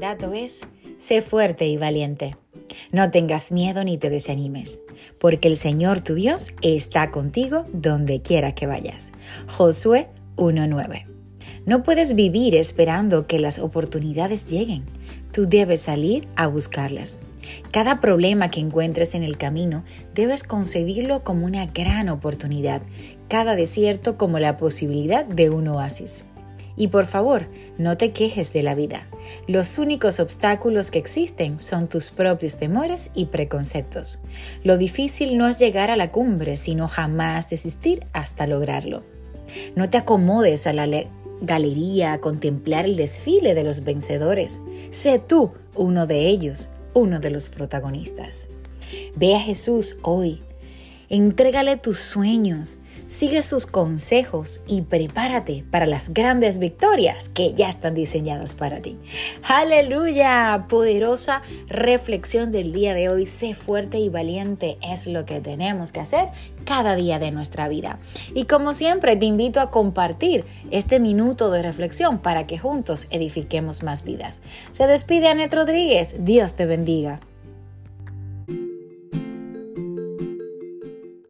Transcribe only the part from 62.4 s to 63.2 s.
del día de